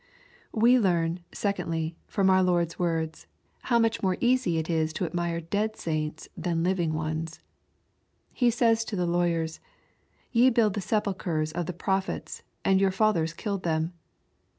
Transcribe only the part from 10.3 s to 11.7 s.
Ye build the sepulchres of